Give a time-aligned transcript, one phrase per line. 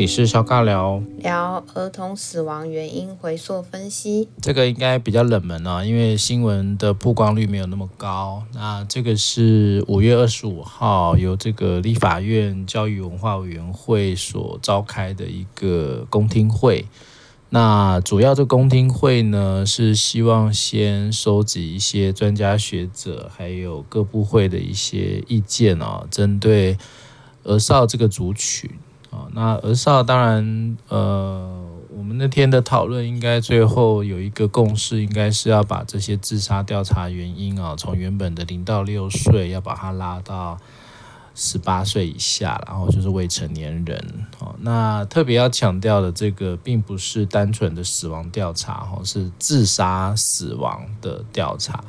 [0.00, 4.30] 里是小尬聊，聊儿童死亡原因回溯分析。
[4.40, 8.42] 这个应该比较冷门啊，因为新闻的曝光率没有那么高。
[8.54, 16.86] 那这个是五月二十五号由这个立法院教育文化委员会所召开的一个公听会。
[17.50, 26.78] 那主要这公听会呢，是希望先收集一些专家学者，还有各部会的一些意见啊，针对
[27.44, 28.70] 儿少这个族群。
[29.10, 40.56] 啊，那儿少当然，呃，我们那天的讨论应该最后有一个共识，应该是要把这些自杀调查原因啊，从原本的零到六岁，要把它拉到
[41.34, 43.98] 十八岁以下，然后就是未成年人。
[44.38, 51.82] 哦，那特别要强调的，这个并不是单纯的死亡调查，哦，是自杀死亡的调查。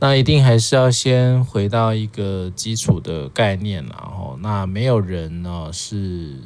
[0.00, 6.36] 那一定还是要先回到一个基础的概念，然后那没有人呢是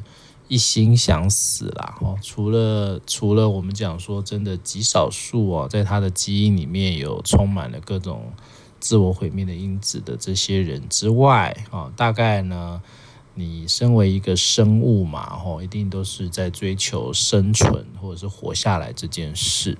[0.49, 8.33] 一心想死啦，哦，除了除了我们讲说真的极少数哦，在他的基因里面有充满了各种
[8.81, 12.81] 自我毁灭的因子的这些人之外，哦，大概呢，
[13.35, 19.77] 你身为一个生物嘛，哦，一定都是在追求生存或者是活下来这件事。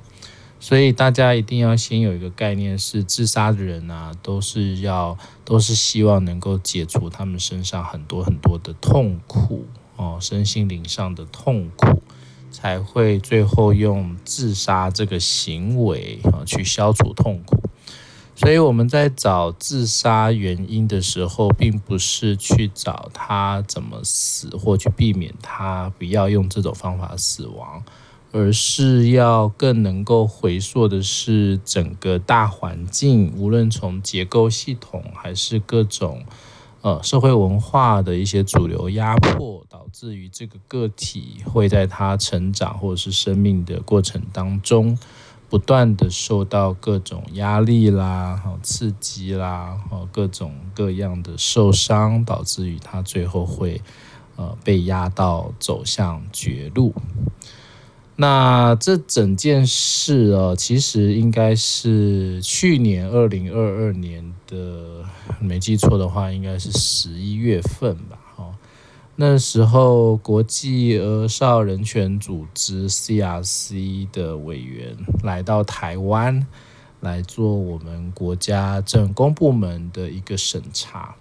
[0.63, 12.01] 所以大家一定要先有一个概念，是自杀的人啊，都是要都是希望能够解除他们身上很多很多的痛苦哦，身心灵上的痛苦，
[12.53, 17.61] 才会最后用自杀这个行为啊去消除痛苦。
[18.37, 27.83] 所以我们在找自杀原因的时候，并不是去找他怎么死，或去避免他不要用这种方法死亡。
[28.33, 36.25] 而是要更能够回溯的是整个大环境，无论从结构系统还是各种
[36.81, 44.99] 呃社会文化的一些主流压迫，导致于这个个体会在他成长或者是生命的过程当中，
[45.51, 49.79] 不断的受到各种压力啦、刺激啦、
[50.11, 53.83] 各种各样的受伤，导致于他最后会
[54.37, 56.95] 呃被压到走向绝路。
[58.15, 65.03] 那这整件事哦，其实应该是去年二零二二年的，
[65.41, 68.19] 没记错的话，应该是十一月份吧。
[68.37, 68.55] 哦，
[69.17, 74.95] 那时候国际儿少人权组织 CRC 的委员
[75.25, 76.47] 来到台湾，
[77.01, 81.15] 来做我们国家政工部门的一个审查。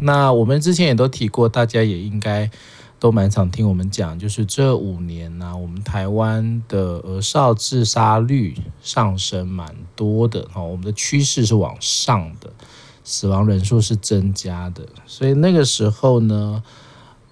[0.00, 2.50] 那我们之前也都提过，大家也应该。
[3.00, 12.52] 都蛮常听我们讲，就是这五年呢、我们台湾的儿少自杀率上升蛮多的哈，我们的趋势是往上的，
[13.02, 16.62] 死亡人数是增加的，所以那个时候呢，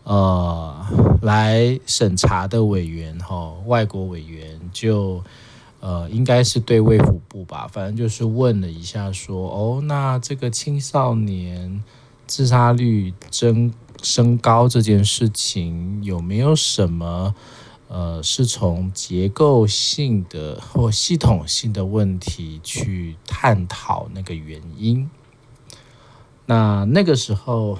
[0.04, 0.86] 呃，
[1.20, 5.22] 来审查的委员哈，外国委员就
[5.80, 11.84] 呃，应该是对卫福部吧，反正就是问了一下说，哦，那这个青少年
[12.26, 13.70] 自杀率增。
[14.02, 17.34] 升高这件事情有没有什么
[17.88, 25.08] 呃，是从结构性的或系统性的问题去探讨那个原因？
[26.44, 27.78] 那那个时候，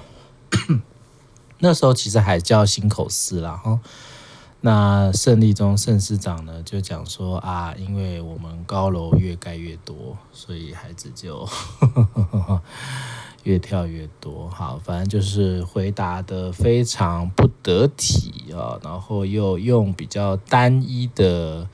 [1.59, 3.79] 那时候其实还叫新口司啦哈。
[4.61, 11.47] 那胜利中盛市长呢就讲说啊，因为我们高楼越盖越多，所以孩子就。
[13.43, 21.67] 越跳越多，好，反正就是回答得非常不得体啊，然后又用比较单一的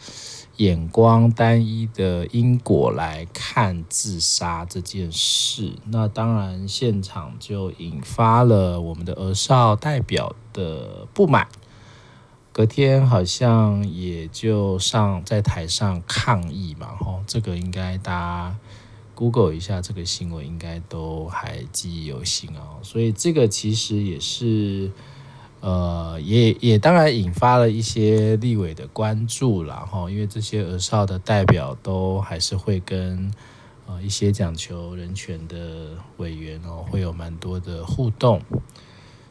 [0.57, 11.47] 眼光、单一的因果来看自杀这件事，那当然现场就引发了我们的儿少代表的不满，
[12.51, 18.55] 隔天好像也就上在台上抗议嘛，吼，这个应该大家。
[19.15, 22.77] Google 一下这个新闻，应该都还记忆犹新哦。
[22.83, 24.91] 所以这个其实也是，
[25.61, 29.87] 呃，也也当然引发了一些立委的关注啦。
[29.89, 30.09] 哈。
[30.11, 33.31] 因为这些儿少的代表都还是会跟
[33.87, 38.41] 呃一些讲求人权的委员哦，会有蛮多的互动。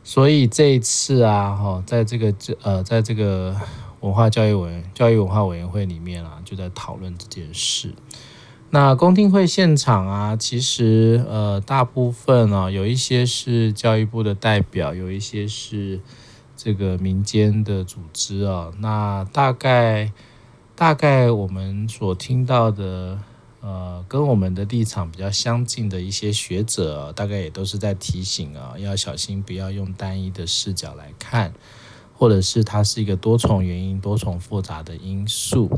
[0.02, 3.54] 所以这一次啊，哈，在这个这呃，在这个
[4.00, 7.94] 文化教育委教育文化委员会里面啊，就在讨论这件事。
[8.70, 16.00] 那公听会现场啊，其实呃大部分啊，有一些是教育部的代表，有一些是
[16.56, 18.72] 这个民间的组织啊。
[18.80, 20.12] 那大概
[20.74, 23.18] 大概我们所听到的，
[23.60, 31.54] 呃，跟我们的立场比较相近的一些学者，大概也都是在提醒啊，要小心不要用单一的视角来看。
[32.16, 35.68] 或者是它是一个多重原因、多重复杂的因素。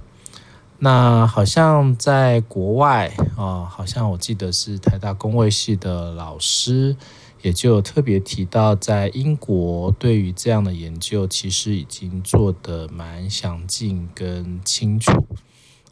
[0.78, 6.94] 那好像在国外啊，好像我记得是台大工位系的老师，
[7.40, 15.26] 也就特别提到，在英国对于这样的研究，其实已经做得蛮详尽跟清楚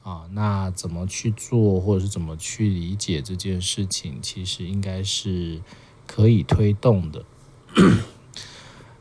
[0.03, 0.25] 啊。
[0.33, 5.63] 那怎么去做，或者是怎么去理解这件事情，其实应该是
[6.07, 7.25] 可以推动的。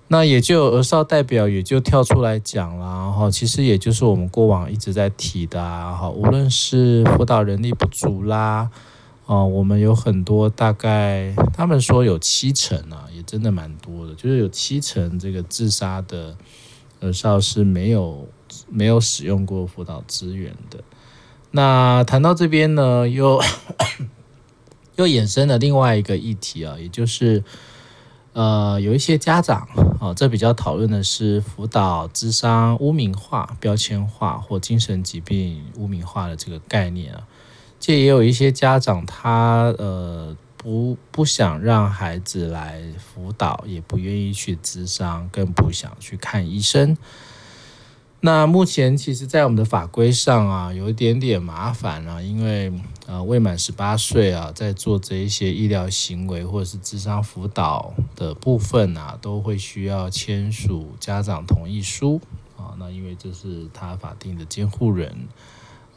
[0.09, 8.69] 那也就有儿少代表也就跳出来讲了哈，其实也就是我们过往一直在提的哈，无论是辅导人力不足啦，
[9.25, 16.35] 哦，我们有很多大概他们说有七成啊，也真的蛮多的，就是有七成这个自杀的
[17.00, 18.27] 儿少是没有
[18.69, 20.83] 没有使用过辅导资源的。
[21.51, 23.41] 那谈到这边呢，又
[24.97, 27.44] 又衍生了另外一个议题啊，也就是。
[28.33, 29.68] 呃，有一些家长，
[30.00, 37.27] 哦，这比较讨论的是辅导智商污名化、标签化或精神疾病污名化的这个概念啊。
[37.80, 46.97] 这也有一些家长他，呃不不想让孩子来辅导，也不愿意去智商，更不想去看医生。
[48.25, 52.71] 那目前其实，在我们的法规上啊，有一点点麻烦啊，因为
[53.05, 62.21] 呃未满十八岁啊，在做这一些医疗行为或者是智商辅导的部分啊，都会需要签署家长同意书
[62.55, 62.71] 啊。
[62.79, 65.27] 那因为这是他法定的监护人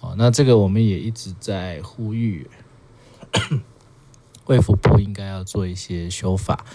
[0.01, 2.51] 啊，那这个我们也一直在呼吁，
[4.47, 6.67] 卫福部应该要做一些修法。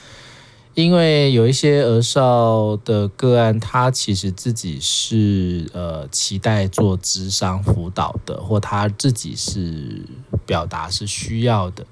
[0.74, 10.06] 因为有一些儿少的个案，他其实自己是呃期待做智商辅导的，或他自己是
[10.46, 11.86] 表达是需要的，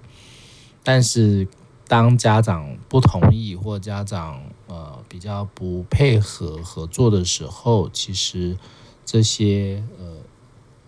[0.82, 1.46] 但是
[1.90, 8.58] 当家长不同意或家长呃比较不配合合作的时候，其实
[9.06, 10.06] 这些呃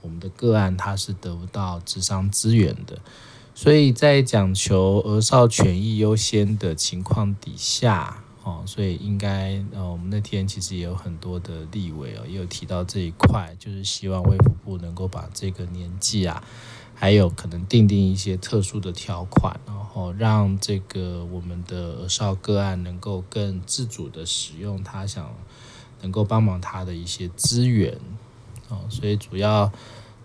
[0.02, 2.98] 我们的个案他是得不到智商资源的。
[3.62, 16.42] 所以在讲求儿少权益优先的情况底下，哦，所以应该呃，我们那天其实也有很多的立委哦，也有提到这一块，就是希望卫福部能够把这个年纪啊，
[16.96, 25.32] 还有可能订定一些特殊的条款，然后让这个我们的儿少个案能够更自主的使用他想
[26.02, 27.96] 能够帮忙他的一些资源，
[28.70, 29.72] 哦，所以主要。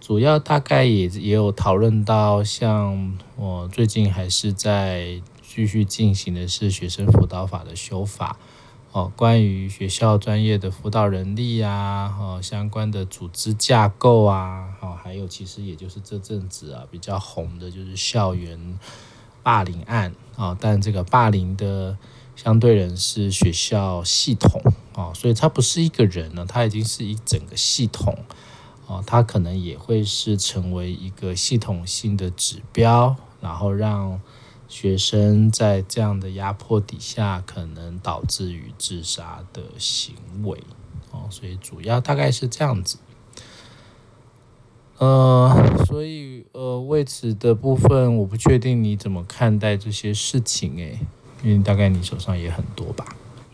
[0.00, 8.38] 主要大概也也有讨论到，像我最近还是在继续进行的是学生辅导法的修法
[8.92, 18.78] 哦，关于学校专业的辅导人力啊，哦相关的组织架构啊，哦还有其实也就是这阵子啊比较红的就是校园
[19.42, 21.96] 霸凌案啊，但这个霸凌的
[22.36, 24.62] 相对人是学校系统
[24.94, 28.16] 啊，所以它不是一个人呢，它已经是一整个系统。
[28.86, 34.20] 哦，它可能也会是成为一个系统性的指标，然后让
[34.68, 40.62] 学生在这样的压迫底下，可能导致于自杀的行为。
[41.10, 42.98] 哦，所以主要大概是这样子。
[44.98, 50.98] 呃，所以呃，为此的部分，我不确定你怎么看待这些事情诶，
[51.42, 53.04] 因为大概你手上也很多吧。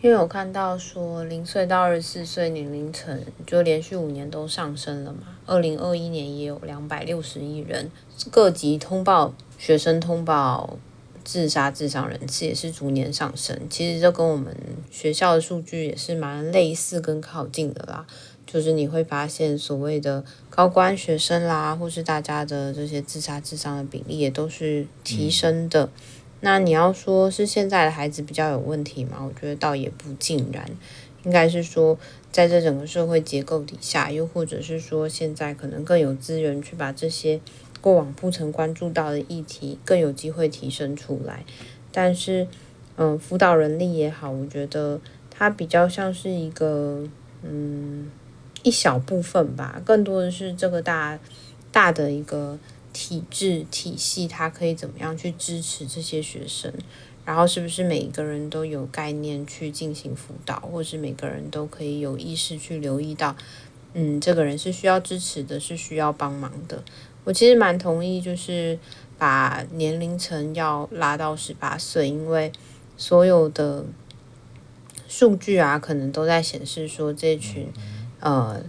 [0.03, 3.17] 因为我看到说零岁到二十四岁年龄层
[3.47, 7.89] 就连续五年都上升了嘛，二零二一年也有两百六十亿人，
[8.29, 10.77] 各级通报学生通报
[11.23, 13.57] 自杀自伤人次也是逐年上升。
[13.69, 14.53] 其实这跟我们
[14.91, 18.05] 学校的数据也是蛮类似跟靠近的啦，
[18.45, 25.85] 就是你会发现所谓的高官学生啦，或是大家的这些自杀自伤的比例也都是提升的。
[25.85, 25.89] 嗯
[26.45, 29.25] 那你要说是现在的孩子比较有问题吗？
[29.25, 30.69] 我觉得倒也不尽然，
[31.23, 31.97] 应该是说
[32.33, 37.39] 在这整个社会结构底下，又或者是说现在可能更有资源去把这些
[37.79, 41.45] 过往不曾关注到的议题更有机会提升出来。
[41.93, 42.45] 但是，
[42.97, 44.99] 嗯，辅导人力也好，我觉得
[45.31, 47.07] 它比较像是一个
[47.41, 48.11] 嗯
[48.63, 51.17] 一小部分吧，更多的是这个大
[51.71, 52.59] 大的一个。
[52.93, 56.71] 体制体系，它可以怎么样去支持这些学生？
[57.25, 63.35] 然后是不是每一个人都有概念去进行辅导，或是每个人都可以有意识去留意到，
[63.93, 66.83] 嗯，这个人是需要支持的，是需要帮忙的。
[67.23, 68.77] 我其实蛮同意，就是
[69.17, 72.51] 把年龄层要拉到十八岁，因为
[72.97, 73.85] 所有的
[75.07, 77.67] 数据啊，可能都在显示说这群
[78.19, 78.63] 呃。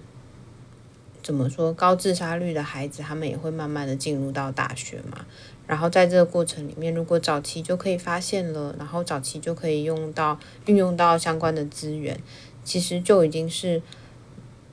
[1.25, 1.73] 怎么说？
[1.73, 5.25] 高自杀率的孩子，他们也会慢慢的进入到大学嘛。
[5.67, 12.21] 然后在这个过程里面，如果早期就可以发现了，然后早期就可以用到运用到相关的资源，
[12.63, 13.81] 其实就已经是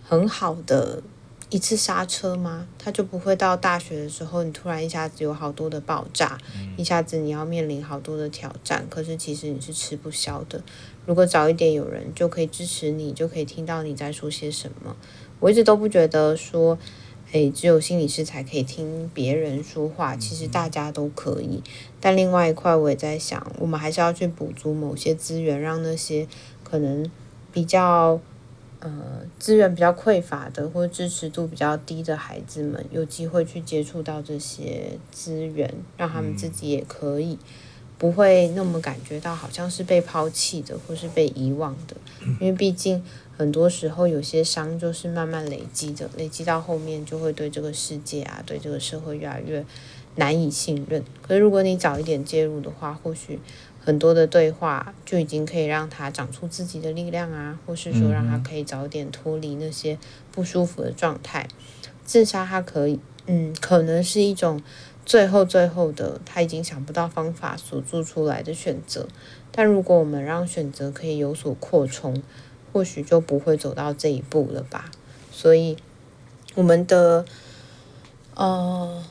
[0.03, 1.01] 很好的
[1.50, 2.67] 一次刹车吗？
[2.77, 10.62] 他就不会到大学的时候，你突然一下子有好多的爆炸，嗯、一下子你要面临好多的挑战，可是其实你是吃不消的。
[11.05, 14.98] 如果早一点有人就可以支持你，就可以听到你在说些什么。
[15.41, 16.79] 我一直都不觉得说。
[17.33, 21.63] 诶，只有心理师才可以听别人说话，其实大家都可以。
[22.01, 26.27] 但另外一块，我也在想，我们还是要去补足某些资源，让那些
[26.62, 27.10] 可能
[27.53, 28.19] 比较
[28.81, 37.39] 呃资源比较匮乏的，或者支持度比较低的孩子们，有机会去接触到这些资源，让他们自己也可以
[38.01, 41.96] 不会那么感觉到好像是被抛弃的，或是被遗忘的，
[42.39, 43.03] 因为毕竟。
[43.38, 49.65] 很多时候，有些伤就是慢慢累积的，累积到后面就会对这个世界啊，对这个社会越来越
[50.17, 51.03] 难以信任。
[51.24, 53.39] 可是如果你早一点介入的话，或许
[53.84, 59.98] 很多的对话就已经可以让他长出自己的力量啊，或是说让他可以早点脱离那些
[60.31, 61.48] 不舒服的状态。
[62.05, 64.62] 自杀，他可以，嗯，可能是一种
[65.05, 69.08] 最后最后的他已经想不到方法所做出来的选择。
[69.51, 72.22] 但如果我们让选择可以有所扩充，
[72.72, 74.89] 或许就不会走到这一步了吧。
[75.31, 75.75] 所以，
[76.55, 77.25] 我们的
[78.36, 79.03] 呃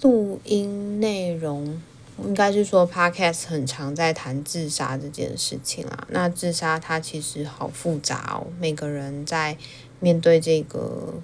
[0.00, 1.80] 录音内容
[2.24, 6.08] 应该是说，Podcast 很常在谈自杀这件事情啦。
[6.10, 9.56] 那自杀它其实好复杂哦，每个人在
[10.00, 11.14] 面对这个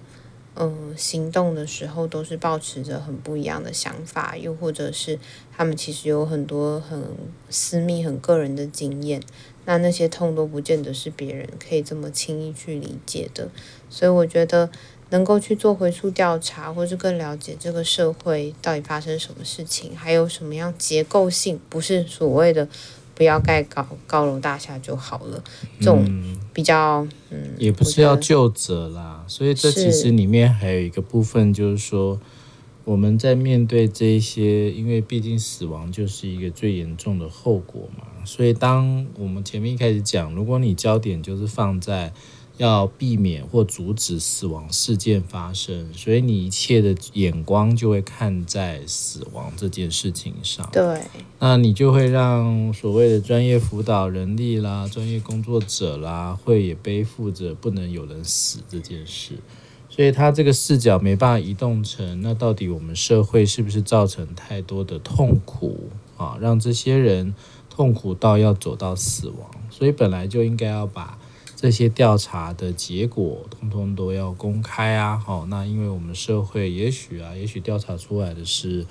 [0.54, 5.18] 呃行动的时候，都是保持着很不一样的想法，又或者是
[5.56, 7.02] 他们其实有很多很
[7.50, 9.22] 私密、很个人的经验。
[9.66, 13.48] 那那些痛都不见得是别人可以这么轻易去理解的，
[13.88, 14.68] 所以我觉得
[15.08, 22.68] 能够去做回溯调查，或是更了解这个社会到底发生什么事情，还有什么样结构性，不是所谓的
[23.14, 25.42] 不要盖高高楼大厦就好了，
[25.78, 26.04] 这种
[26.52, 32.20] 比较嗯，嗯，也不是要救责啦，所以这其实里面还有一个部分就是说。
[32.86, 42.12] 我们在面对这一些，因为毕竟死亡就是一个最严重的后果嘛，所以当我们前面一开始讲，如果你焦点就是放在
[42.56, 50.68] 要避免或阻止死亡事件发生，所以你一切的眼光就会看在死亡这件事情上。
[50.72, 51.02] 对，
[51.40, 59.34] 那你就会让所谓的专业辅导人力啦、专业工作者啦，会也背负着不能有人死这件事。
[59.88, 67.32] 所以他这个视角没办法移动成，那到底我们社会是不是造成太多的痛苦啊，让这些人
[67.70, 69.50] 痛苦到要走到死亡？
[69.70, 71.16] 所以本来就应该要把
[71.56, 75.16] 这些调查的结果通通都要公开啊。
[75.16, 78.86] 好，那因为我们社会也许啊，也许调查出来的是。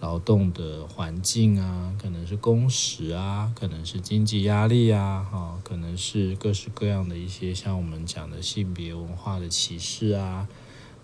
[0.00, 10.46] 劳动的环境啊，可能是工时啊，可能是经济压力啊，哈，可能是各式各样的一些像我们讲的性别文化的歧视啊，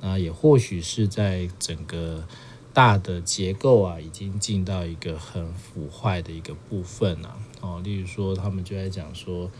[0.01, 2.25] 那也或许是在整个
[2.73, 9.51] 大的结构啊，已经进到一个很腐坏的一个部分啊，哦，例如说他们就在讲说，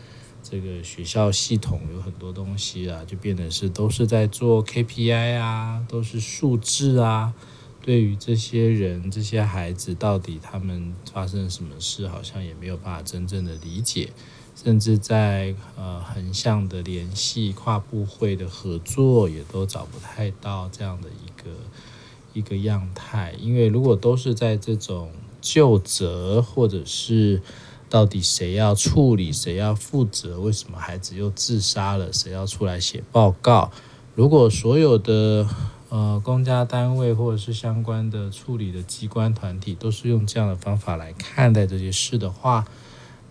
[0.47, 7.33] 这个学校系统有很多东西啊，就变得是都是在做 KPI 啊，都是数字啊。
[7.81, 14.11] 对于这些人、这些孩子，到底他们发生什么事，好像也没有办法真正的理解，
[14.55, 21.49] 甚至在呃横向的联系、跨部会的合作，也都找不太到这样的一个
[22.33, 23.33] 一个样态。
[23.39, 25.11] 因为如果都是在这种
[25.41, 27.41] 就责，或者是
[27.89, 33.71] 到底谁要处理、谁要负责，为什么孩子又自杀了，谁要出来写报告？
[34.15, 35.47] 如果所有的
[35.89, 42.65] 呃，公家单位或者是相关的处理的机关团体，都是用这样的方法来看待这些事的话，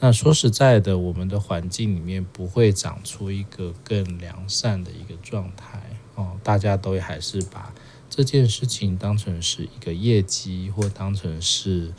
[0.01, 6.39] 那说实在的，我们的环境里面不会长出一个更良善的一个状态哦。
[6.43, 7.75] 大家都还是把
[8.09, 11.93] 这件事情当成是一个业绩，或当成是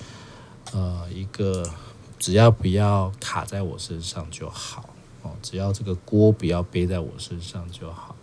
[0.71, 1.69] 呃一个
[2.19, 4.89] 只要不要卡在我身上就好
[5.21, 8.15] 哦，只要这个锅不要背在我身上就好。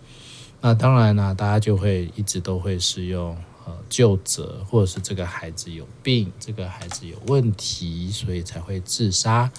[0.61, 9.51] 那当然呢，大家就会一直都会是用呃旧责，或者是这个孩子有病，这个孩子有问题，所以才会自杀。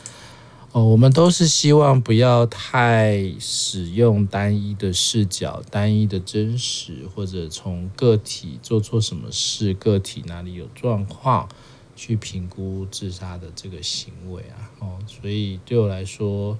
[0.72, 11.48] 哦，我们都是希望不要太使用单一的视角、单一的真实，或者从个体做错什么事、个体哪里有状况
[11.96, 14.72] 去评估自杀的这个行为啊。
[14.80, 16.58] 哦，所以对我来说。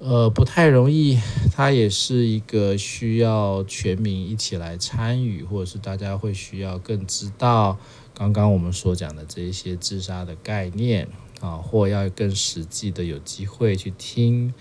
[0.00, 1.18] 呃，不太容易，
[1.52, 7.76] 它也是一个需要全民一起来参与，或者是大家会需要更知道
[8.14, 11.08] 刚刚我们所讲的这一些自杀的概念
[11.40, 14.54] 啊，或要更实际的有机会去听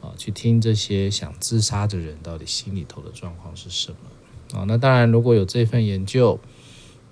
[0.00, 4.64] 啊，去听这些想自杀的人到底心里头的状况是什么啊？
[4.66, 6.40] 那当然，如果有这份研究，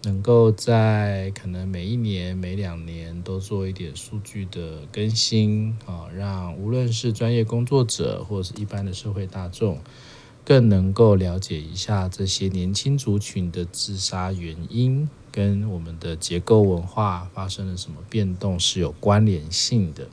[0.03, 9.81] 能够在可能每一年、每两年都做一点数据的更新啊，让无论是专业工作者或者是一般的社会大众，
[10.45, 20.07] 更能够了解一下这些年轻族群的自杀原因跟我们的结构文化发生了什么变动是有关联性的。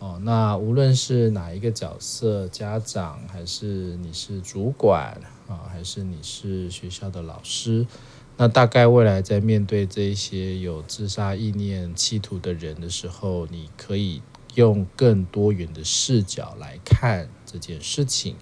[0.00, 5.18] 哦，那无论是哪一个角色，家长还是你是主管
[5.48, 7.86] 啊，还是你是学校的老师，
[8.36, 14.22] 那大概未来在面对这些有自杀意念企图的人的时候，你可以
[14.54, 18.36] 用更多元的视角来看这件事情，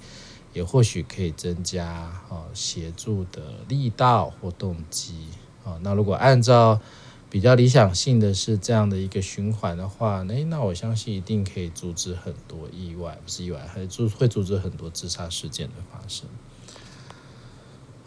[0.54, 5.26] 也或许可以增加啊协助的力道或动机
[5.62, 5.78] 啊。
[5.82, 6.80] 那如果按照
[7.28, 16.26] 比较理想性的是这样的一个循环的话，诶，那我相信一定可以阻止很多意外，不是意外，还阻会阻止很多自杀事件的发生。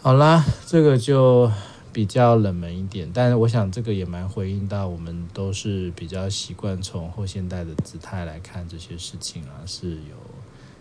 [0.01, 1.51] 好啦，这个就
[1.95, 10.17] 比较冷门一点，但是我想这个也蛮回应到我们都是比较习惯从后现代的姿态来看这些事情啊，是有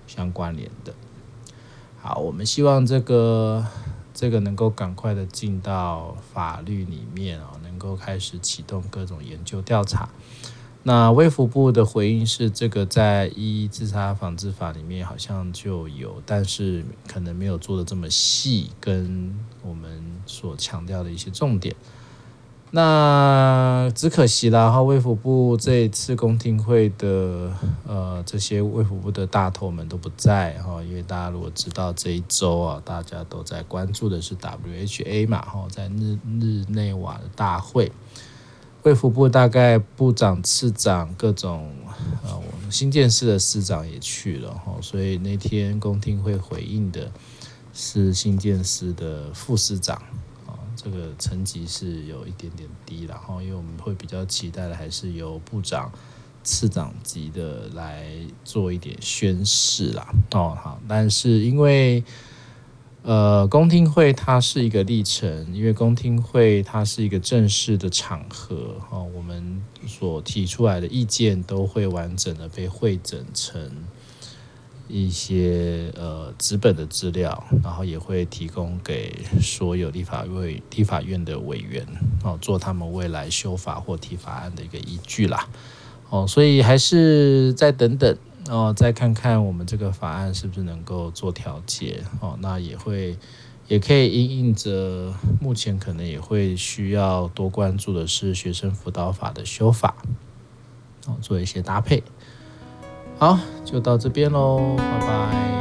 [0.09, 0.93] 相关联的。
[2.01, 3.65] 好，我们希望这个。
[4.17, 10.09] 这个能够赶快的进到法律里面啊，能够开始启动各种研究调查。
[10.87, 19.91] 那卫福部的回应是，这个在一自杀防治法里面好像就有，但是可能没有做的这么细，跟我们
[20.27, 21.75] 所强调的一些重点。
[22.71, 27.51] 那只可惜啦，哈，卫福部这一次公听会的
[27.87, 37.91] 呃，这些卫福部的大头们都不在哈，因为大家如果知道这一周啊，大家都在关注的是 WHA 嘛，哈，在日日内瓦的大会，
[38.85, 41.75] 卫福部大概部长、次长各种
[42.23, 47.11] 呃，我们新建市的市长也去了哈，所以那天公听会回应的
[47.73, 50.01] 是新建市的副市长。
[50.77, 55.91] 这个层级是有一点点低，然后因为我们会比较期待的还是由部长、
[56.43, 58.07] 次长级的来
[58.45, 60.07] 做一点宣誓啦。
[60.33, 62.05] 哦，好，但是因为
[63.05, 73.71] 呃，公听会它是一个历程，因为公听会它是一个正式的场合，哦，我们所提出来的意见都会完整的被汇整成。
[74.87, 81.87] 一些呃纸本的资料，然后也会提供给所有立法委立法院的委员
[82.23, 85.49] 哦，做他们未来修法或提法案的一个依据啦。
[86.11, 92.37] 哦，所以还是再等等然后，再看看我们这个法案是不是能够做调节哦。
[92.41, 93.17] 那也会
[93.69, 99.97] 也可以因应着目前可能也会需要多关注的是学生辅导法的修法
[101.07, 102.03] 哦，做一些搭配。
[103.19, 105.54] 好，就到这边喽，拜拜。